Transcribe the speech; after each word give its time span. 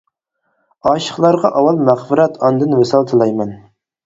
ئاشىقلارغا 0.91 1.51
ئاۋۋال 1.59 1.77
مەغپىرەت، 1.91 2.41
ئاندىن 2.49 2.75
ۋىسال 2.81 3.07
تىلەيمەن! 3.15 3.55